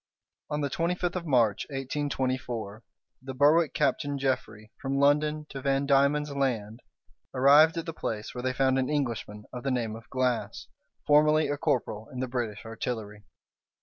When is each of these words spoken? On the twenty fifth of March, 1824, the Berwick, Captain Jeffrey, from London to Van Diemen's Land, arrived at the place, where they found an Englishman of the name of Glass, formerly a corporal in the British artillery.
On 0.49 0.61
the 0.61 0.69
twenty 0.71 0.95
fifth 0.95 1.15
of 1.15 1.27
March, 1.27 1.67
1824, 1.69 2.81
the 3.21 3.35
Berwick, 3.35 3.75
Captain 3.75 4.17
Jeffrey, 4.17 4.71
from 4.81 4.97
London 4.97 5.45
to 5.49 5.61
Van 5.61 5.85
Diemen's 5.85 6.31
Land, 6.31 6.79
arrived 7.35 7.77
at 7.77 7.85
the 7.85 7.93
place, 7.93 8.33
where 8.33 8.41
they 8.41 8.49
found 8.51 8.79
an 8.79 8.89
Englishman 8.89 9.43
of 9.53 9.61
the 9.61 9.69
name 9.69 9.95
of 9.95 10.09
Glass, 10.09 10.65
formerly 11.05 11.49
a 11.49 11.55
corporal 11.57 12.09
in 12.11 12.19
the 12.19 12.27
British 12.27 12.65
artillery. 12.65 13.25